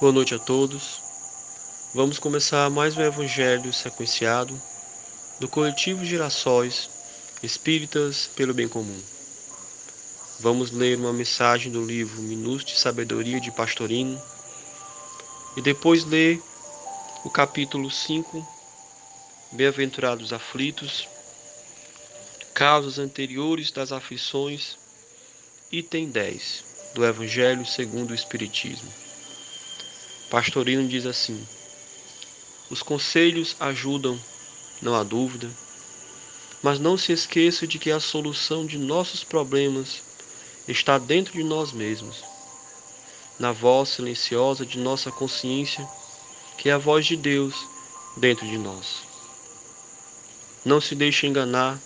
[0.00, 1.02] Boa noite a todos.
[1.92, 4.56] Vamos começar mais um evangelho sequenciado
[5.40, 6.88] do coletivo Girassóis
[7.42, 9.02] Espíritas pelo Bem Comum.
[10.38, 14.22] Vamos ler uma mensagem do livro Minutos de Sabedoria de Pastorino
[15.56, 16.40] e depois ler
[17.24, 18.46] o capítulo 5,
[19.50, 21.08] Bem-aventurados aflitos,
[22.54, 24.76] causas anteriores das aflições,
[25.72, 29.07] item 10 do Evangelho segundo o Espiritismo.
[30.30, 31.46] Pastorino diz assim:
[32.70, 34.18] Os conselhos ajudam,
[34.82, 35.50] não há dúvida,
[36.62, 40.02] mas não se esqueça de que a solução de nossos problemas
[40.66, 42.22] está dentro de nós mesmos,
[43.38, 45.88] na voz silenciosa de nossa consciência,
[46.58, 47.54] que é a voz de Deus
[48.18, 49.02] dentro de nós.
[50.62, 51.80] Não se deixe enganar,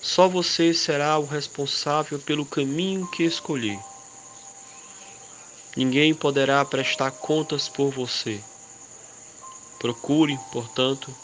[0.00, 3.78] só você será o responsável pelo caminho que escolher.
[5.74, 8.40] Ninguém poderá prestar contas por você.
[9.78, 11.14] Procure, portanto,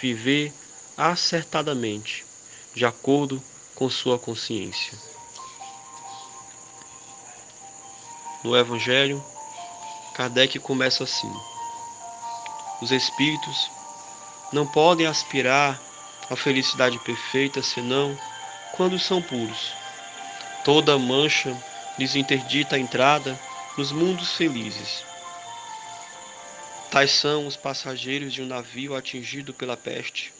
[0.00, 0.52] viver
[0.96, 2.24] acertadamente,
[2.74, 3.42] de acordo
[3.74, 4.98] com sua consciência.
[8.44, 9.24] No Evangelho,
[10.14, 11.32] Kardec começa assim:
[12.82, 13.70] Os espíritos
[14.52, 15.80] não podem aspirar
[16.30, 18.16] à felicidade perfeita senão
[18.72, 19.72] quando são puros.
[20.64, 21.56] Toda mancha
[21.98, 23.38] lhes interdita a entrada
[23.76, 25.04] nos mundos felizes.
[26.90, 30.32] Tais são os passageiros de um navio atingido pela peste,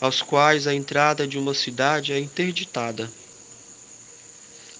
[0.00, 3.10] aos quais a entrada de uma cidade é interditada,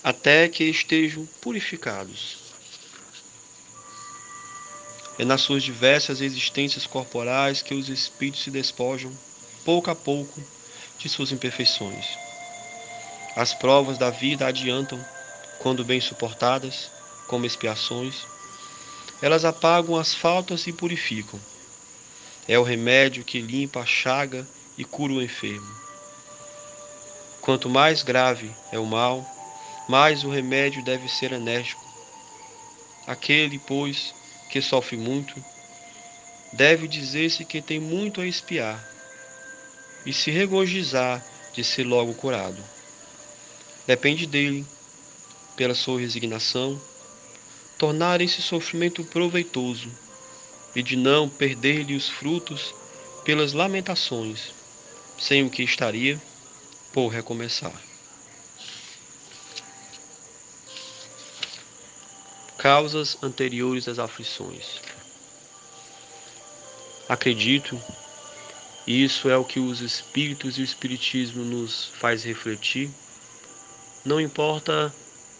[0.03, 2.39] até que estejam purificados.
[5.19, 9.13] É nas suas diversas existências corporais que os espíritos se despojam,
[9.65, 10.43] pouco a pouco,
[10.98, 12.07] de suas imperfeições.
[13.37, 15.05] As provas da vida adiantam,
[15.59, 16.91] quando bem suportadas,
[17.27, 18.27] como expiações,
[19.23, 21.40] elas apagam as faltas e purificam.
[22.46, 24.46] É o remédio que limpa a chaga
[24.77, 25.74] e cura o enfermo.
[27.40, 29.24] Quanto mais grave é o mal,
[29.89, 31.84] mais o remédio deve ser enérgico.
[33.07, 34.14] Aquele, pois,
[34.51, 35.34] que sofre muito,
[36.52, 38.83] deve dizer-se que tem muito a espiar
[40.07, 42.63] e se regozijar de ser logo curado.
[43.86, 44.67] Depende dele,
[45.57, 46.80] pela sua resignação,
[47.79, 49.90] tornar esse sofrimento proveitoso
[50.74, 52.74] e de não perder-lhe os frutos
[53.24, 54.52] pelas lamentações,
[55.18, 56.20] sem o que estaria
[56.92, 57.74] por recomeçar.
[62.58, 64.80] Causas anteriores às aflições.
[67.08, 67.79] Acredito,
[68.86, 72.90] isso é o que os espíritos e o espiritismo nos faz refletir.
[74.05, 74.95] Não importa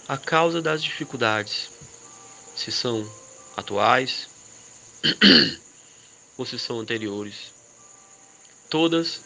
[0.07, 1.71] a causa das dificuldades,
[2.57, 3.09] se são
[3.57, 4.29] atuais
[6.37, 7.53] ou se são anteriores.
[8.71, 9.21] Todas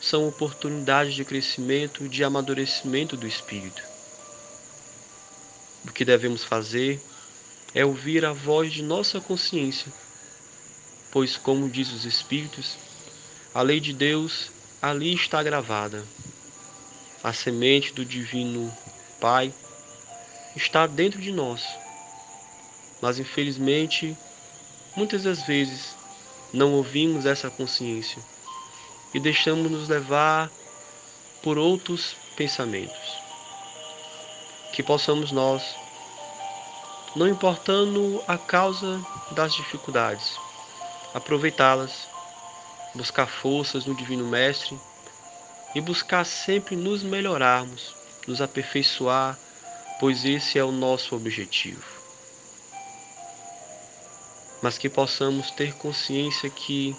[0.00, 3.82] são oportunidades de crescimento e de amadurecimento do espírito.
[5.86, 7.00] O que devemos fazer
[7.74, 9.92] é ouvir a voz de nossa consciência,
[11.10, 12.76] pois, como diz os Espíritos,
[13.54, 14.50] a lei de Deus
[14.80, 16.04] ali está gravada.
[17.22, 18.72] A semente do Divino
[19.20, 19.52] Pai
[20.54, 21.62] está dentro de nós
[23.00, 24.16] mas infelizmente,
[24.96, 25.96] muitas das vezes
[26.52, 28.22] não ouvimos essa consciência
[29.14, 30.50] e deixamos nos levar
[31.42, 33.18] por outros pensamentos.
[34.72, 35.62] Que possamos nós,
[37.14, 39.00] não importando a causa
[39.32, 40.36] das dificuldades,
[41.14, 42.08] aproveitá-las,
[42.94, 44.78] buscar forças no Divino Mestre
[45.74, 47.94] e buscar sempre nos melhorarmos,
[48.26, 49.38] nos aperfeiçoar,
[50.00, 51.97] pois esse é o nosso objetivo
[54.62, 56.96] mas que possamos ter consciência que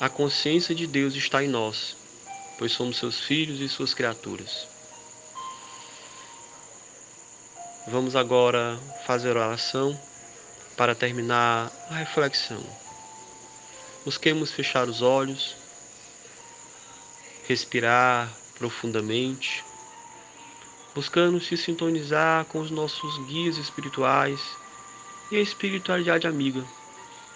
[0.00, 1.96] a consciência de Deus está em nós,
[2.58, 4.66] pois somos seus filhos e suas criaturas.
[7.88, 9.98] Vamos agora fazer oração
[10.76, 12.62] para terminar a reflexão.
[14.04, 15.56] Busquemos fechar os olhos,
[17.48, 19.64] respirar profundamente,
[20.94, 24.40] buscando se sintonizar com os nossos guias espirituais
[25.30, 26.64] e a espiritualidade amiga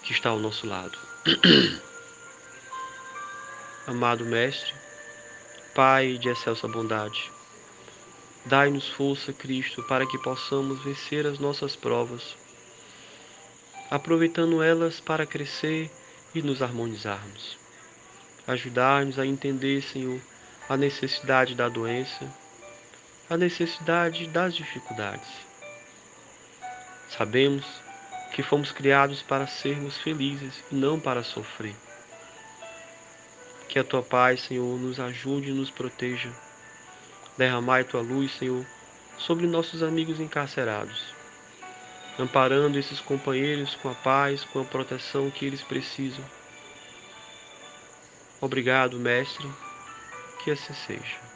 [0.01, 0.97] que está ao nosso lado.
[3.85, 4.73] Amado Mestre,
[5.75, 7.31] Pai de excelsa bondade,
[8.45, 12.35] dai-nos força, Cristo, para que possamos vencer as nossas provas,
[13.89, 15.91] aproveitando elas para crescer
[16.33, 17.57] e nos harmonizarmos.
[18.47, 20.19] Ajudar-nos a entender, Senhor,
[20.67, 22.31] a necessidade da doença,
[23.29, 25.27] a necessidade das dificuldades.
[27.09, 27.82] Sabemos
[28.33, 31.75] que fomos criados para sermos felizes e não para sofrer.
[33.69, 36.31] Que a tua paz, Senhor, nos ajude e nos proteja.
[37.37, 38.65] Derramai tua luz, Senhor,
[39.17, 41.05] sobre nossos amigos encarcerados,
[42.19, 46.23] amparando esses companheiros com a paz, com a proteção que eles precisam.
[48.41, 49.47] Obrigado, Mestre,
[50.43, 51.32] que assim seja.